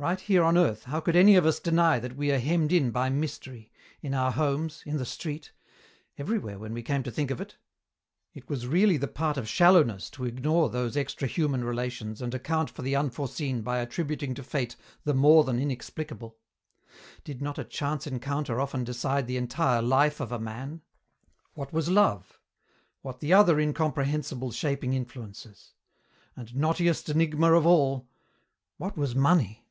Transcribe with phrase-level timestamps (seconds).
[0.00, 2.92] Right here on earth how could any of us deny that we are hemmed in
[2.92, 5.50] by mystery, in our homes, in the street,
[6.16, 7.56] everywhere when we came to think of it?
[8.32, 12.82] It was really the part of shallowness to ignore those extrahuman relations and account for
[12.82, 16.38] the unforeseen by attributing to fate the more than inexplicable.
[17.24, 20.82] Did not a chance encounter often decide the entire life of a man?
[21.54, 22.38] What was love,
[23.02, 25.74] what the other incomprehensible shaping influences?
[26.36, 28.08] And, knottiest enigma of all,
[28.76, 29.64] what was money?